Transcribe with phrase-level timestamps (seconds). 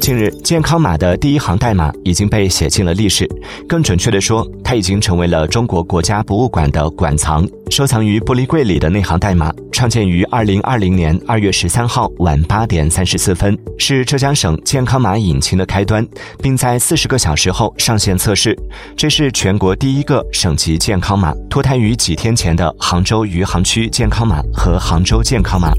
[0.00, 3.28] 近日，健康码的第一行代码已经被写进了历史。
[3.68, 16.06] 更准确地说，它已经成为了中国国家博物馆的馆藏，收藏于玻璃柜里的那行代码，创建于二零二零年二月十三号晚八点三十四分，是浙江省健康码引擎的开端，
[16.42, 18.56] 并在四十个小时后上线测试。
[18.96, 25.70] 这是全国第一个省级健康码，脱胎于几天前的杭州余杭区健康码和杭州健康码。